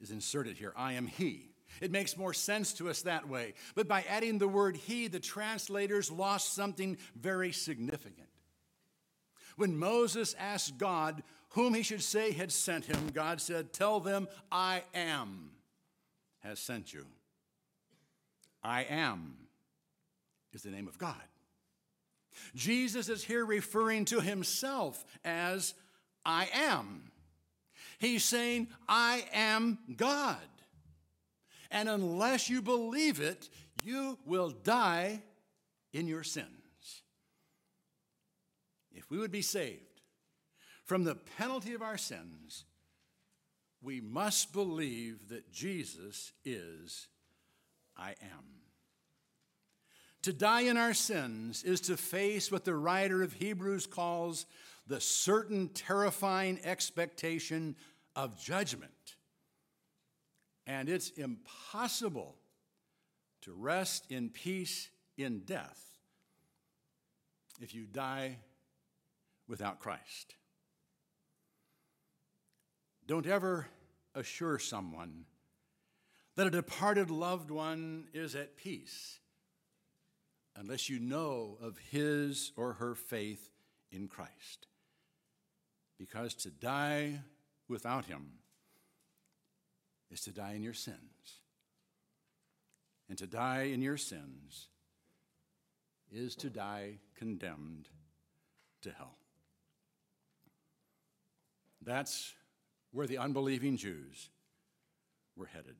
is 0.01 0.11
inserted 0.11 0.57
here. 0.57 0.73
I 0.75 0.93
am 0.93 1.07
he. 1.07 1.51
It 1.81 1.91
makes 1.91 2.17
more 2.17 2.33
sense 2.33 2.73
to 2.73 2.89
us 2.89 3.01
that 3.03 3.27
way. 3.27 3.53
But 3.75 3.87
by 3.87 4.05
adding 4.09 4.37
the 4.37 4.47
word 4.47 4.77
he, 4.77 5.07
the 5.07 5.19
translators 5.19 6.11
lost 6.11 6.53
something 6.53 6.97
very 7.15 7.51
significant. 7.51 8.27
When 9.57 9.77
Moses 9.77 10.35
asked 10.37 10.77
God 10.77 11.23
whom 11.55 11.73
he 11.73 11.83
should 11.83 12.03
say 12.03 12.33
had 12.33 12.51
sent 12.51 12.83
him, 12.83 12.99
God 13.13 13.39
said, 13.39 13.71
Tell 13.71 14.01
them, 14.01 14.27
I 14.51 14.83
am 14.93 15.51
has 16.39 16.59
sent 16.59 16.93
you. 16.93 17.05
I 18.61 18.83
am 18.83 19.37
is 20.51 20.63
the 20.63 20.69
name 20.69 20.89
of 20.89 20.97
God. 20.97 21.15
Jesus 22.55 23.07
is 23.07 23.23
here 23.23 23.45
referring 23.45 24.03
to 24.05 24.19
himself 24.19 25.05
as 25.23 25.73
I 26.25 26.49
am. 26.53 27.11
He's 27.99 28.25
saying, 28.25 28.67
I 28.89 29.25
am 29.31 29.77
God. 29.95 30.37
And 31.71 31.87
unless 31.87 32.49
you 32.49 32.61
believe 32.61 33.21
it, 33.21 33.47
you 33.81 34.17
will 34.25 34.49
die 34.49 35.23
in 35.93 36.07
your 36.07 36.23
sins. 36.23 36.49
If 38.91 39.09
we 39.09 39.17
would 39.17 39.31
be 39.31 39.41
saved 39.41 39.84
from 40.85 41.03
the 41.03 41.15
penalty 41.15 41.73
of 41.73 41.81
our 41.81 41.97
sins, 41.97 42.63
we 43.81 43.99
must 43.99 44.53
believe 44.53 45.29
that 45.29 45.51
Jesus 45.51 46.31
is 46.43 47.07
I 47.97 48.09
am. 48.21 48.61
To 50.23 50.33
die 50.33 50.61
in 50.61 50.77
our 50.77 50.93
sins 50.93 51.63
is 51.63 51.81
to 51.81 51.97
face 51.97 52.51
what 52.51 52.65
the 52.65 52.75
writer 52.75 53.21
of 53.21 53.33
Hebrews 53.33 53.85
calls 53.85 54.45
the 54.87 54.99
certain 54.99 55.69
terrifying 55.69 56.59
expectation 56.63 57.75
of 58.15 58.39
judgment. 58.39 58.91
And 60.67 60.89
it's 60.89 61.09
impossible 61.09 62.35
to 63.41 63.53
rest 63.53 64.05
in 64.09 64.29
peace 64.29 64.89
in 65.17 65.41
death 65.41 65.79
if 67.61 67.75
you 67.75 67.85
die 67.85 68.37
without 69.47 69.79
Christ. 69.79 70.35
Don't 73.07 73.27
ever 73.27 73.67
assure 74.15 74.57
someone 74.57 75.25
that 76.35 76.47
a 76.47 76.51
departed 76.51 77.09
loved 77.09 77.51
one 77.51 78.07
is 78.13 78.35
at 78.35 78.57
peace 78.57 79.19
unless 80.55 80.89
you 80.89 80.99
know 80.99 81.57
of 81.61 81.77
his 81.91 82.51
or 82.55 82.73
her 82.73 82.95
faith 82.95 83.51
in 83.91 84.07
Christ. 84.07 84.67
Because 85.97 86.33
to 86.35 86.49
die 86.49 87.21
without 87.67 88.05
him 88.05 88.31
is 90.11 90.21
to 90.21 90.31
die 90.31 90.53
in 90.53 90.63
your 90.63 90.73
sins. 90.73 90.97
And 93.07 93.17
to 93.17 93.27
die 93.27 93.69
in 93.73 93.81
your 93.81 93.97
sins 93.97 94.67
is 96.11 96.35
to 96.37 96.49
die 96.49 96.99
condemned 97.15 97.89
to 98.81 98.91
hell. 98.91 99.17
That's 101.81 102.33
where 102.95 103.07
the 103.07 103.17
unbelieving 103.17 103.75
Jews 103.75 104.29
were 105.35 105.47
headed. 105.47 105.75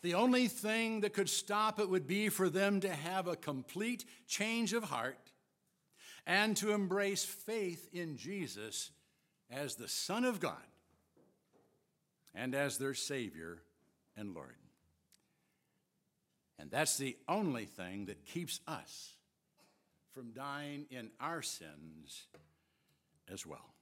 The 0.00 0.14
only 0.14 0.48
thing 0.48 1.02
that 1.02 1.12
could 1.12 1.28
stop 1.28 1.78
it 1.78 1.88
would 1.88 2.06
be 2.06 2.30
for 2.30 2.48
them 2.48 2.80
to 2.80 2.88
have 2.88 3.28
a 3.28 3.36
complete 3.36 4.06
change 4.26 4.72
of 4.72 4.84
heart 4.84 5.32
and 6.26 6.56
to 6.56 6.72
embrace 6.72 7.24
faith 7.24 7.88
in 7.92 8.16
Jesus 8.16 8.90
as 9.50 9.74
the 9.74 9.86
Son 9.86 10.24
of 10.24 10.40
God 10.40 10.56
and 12.34 12.54
as 12.54 12.78
their 12.78 12.94
Savior 12.94 13.58
and 14.16 14.34
Lord. 14.34 14.56
And 16.58 16.70
that's 16.70 16.96
the 16.96 17.18
only 17.28 17.66
thing 17.66 18.06
that 18.06 18.24
keeps 18.24 18.60
us 18.66 19.12
from 20.12 20.32
dying 20.32 20.86
in 20.90 21.10
our 21.20 21.42
sins 21.42 22.28
as 23.30 23.44
well. 23.44 23.75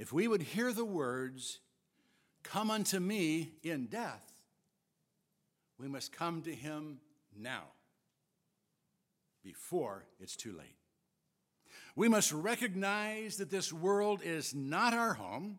If 0.00 0.14
we 0.14 0.26
would 0.26 0.40
hear 0.40 0.72
the 0.72 0.84
words, 0.84 1.60
Come 2.42 2.70
unto 2.70 2.98
me 2.98 3.50
in 3.62 3.86
death, 3.86 4.24
we 5.78 5.88
must 5.88 6.10
come 6.10 6.40
to 6.42 6.54
him 6.54 7.00
now, 7.36 7.64
before 9.44 10.06
it's 10.18 10.36
too 10.36 10.56
late. 10.56 10.78
We 11.94 12.08
must 12.08 12.32
recognize 12.32 13.36
that 13.36 13.50
this 13.50 13.74
world 13.74 14.22
is 14.24 14.54
not 14.54 14.94
our 14.94 15.12
home, 15.12 15.58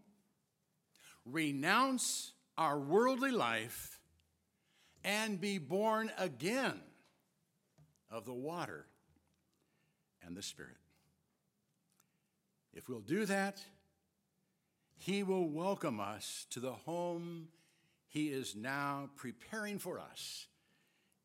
renounce 1.23 2.32
our 2.58 2.80
worldly 2.80 3.32
life, 3.32 3.99
and 5.04 5.39
be 5.39 5.60
born 5.60 6.12
again 6.17 6.82
of 8.10 8.25
the 8.25 8.34
water 8.34 8.88
and 10.25 10.36
the 10.36 10.41
Spirit. 10.41 10.77
If 12.73 12.89
we'll 12.89 13.01
do 13.01 13.25
that, 13.25 13.62
He 15.01 15.23
will 15.23 15.49
welcome 15.49 15.99
us 15.99 16.45
to 16.51 16.59
the 16.59 16.73
home 16.73 17.47
He 18.07 18.27
is 18.27 18.55
now 18.55 19.09
preparing 19.15 19.79
for 19.79 19.99
us 19.99 20.45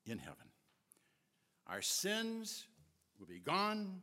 in 0.06 0.16
heaven. 0.16 0.46
Our 1.66 1.82
sins 1.82 2.64
will 3.20 3.26
be 3.26 3.38
gone 3.38 4.00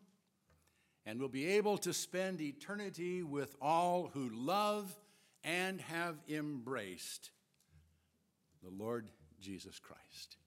and 1.07 1.19
we'll 1.19 1.27
be 1.27 1.47
able 1.47 1.79
to 1.79 1.91
spend 1.91 2.39
eternity 2.39 3.23
with 3.23 3.55
all 3.59 4.11
who 4.13 4.29
love 4.29 4.95
and 5.43 5.81
have 5.81 6.17
embraced 6.29 7.31
the 8.61 8.69
Lord 8.69 9.07
Jesus 9.41 9.79
Christ. 9.79 10.37